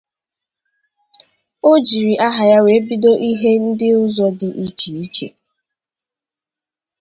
[1.71, 5.27] Ọ jiri aha ya wee bido ihe ndi uzo di iche iche.